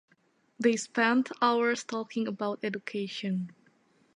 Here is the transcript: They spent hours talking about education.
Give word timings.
They 0.59 0.77
spent 0.77 1.29
hours 1.43 1.83
talking 1.83 2.27
about 2.27 2.61
education. 2.63 3.51